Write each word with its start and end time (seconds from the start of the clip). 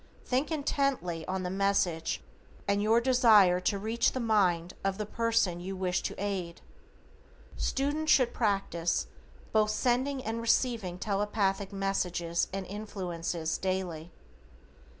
THINK 0.25 0.51
INTENTLY 0.51 1.27
on 1.27 1.43
the 1.43 1.51
message 1.51 2.23
and 2.67 2.81
your 2.81 2.99
desire 2.99 3.59
to 3.59 3.77
reach 3.77 4.13
the 4.13 4.19
mind 4.19 4.73
of 4.83 4.97
the 4.97 5.05
person 5.05 5.59
you 5.59 5.75
wish 5.75 6.01
to 6.01 6.15
aid. 6.19 6.59
Students 7.55 8.11
should 8.11 8.33
practice 8.33 9.05
both 9.51 9.69
sending 9.69 10.23
and 10.25 10.41
receiving 10.41 10.97
Telepathic 10.97 11.71
messages 11.71 12.47
and 12.51 12.65
influences 12.65 13.59
daily. 13.59 14.11